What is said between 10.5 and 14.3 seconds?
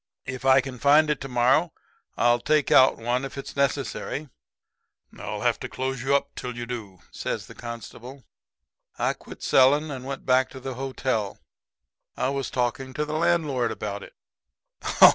the hotel. I was talking to the landlord about it.